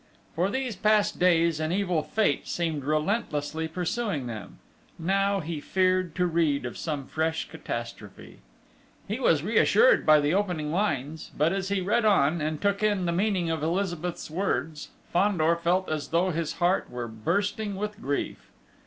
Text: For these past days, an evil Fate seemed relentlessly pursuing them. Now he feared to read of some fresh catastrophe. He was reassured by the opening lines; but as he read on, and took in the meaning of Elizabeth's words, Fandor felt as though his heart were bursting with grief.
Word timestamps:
For 0.33 0.49
these 0.49 0.75
past 0.75 1.19
days, 1.19 1.59
an 1.59 1.71
evil 1.71 2.01
Fate 2.01 2.47
seemed 2.47 2.83
relentlessly 2.85 3.67
pursuing 3.67 4.25
them. 4.25 4.57
Now 4.97 5.41
he 5.41 5.61
feared 5.61 6.15
to 6.15 6.25
read 6.25 6.65
of 6.65 6.75
some 6.75 7.05
fresh 7.05 7.47
catastrophe. 7.47 8.39
He 9.07 9.19
was 9.19 9.43
reassured 9.43 10.03
by 10.03 10.19
the 10.19 10.33
opening 10.33 10.71
lines; 10.71 11.29
but 11.37 11.53
as 11.53 11.69
he 11.69 11.81
read 11.81 12.03
on, 12.03 12.41
and 12.41 12.59
took 12.59 12.81
in 12.81 13.05
the 13.05 13.11
meaning 13.11 13.51
of 13.51 13.61
Elizabeth's 13.61 14.31
words, 14.31 14.89
Fandor 15.13 15.55
felt 15.55 15.87
as 15.87 16.07
though 16.07 16.31
his 16.31 16.53
heart 16.53 16.89
were 16.89 17.07
bursting 17.07 17.75
with 17.75 18.01
grief. 18.01 18.49